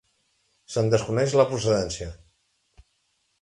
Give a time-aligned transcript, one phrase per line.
[0.75, 2.09] Se'n desconeix la procedència.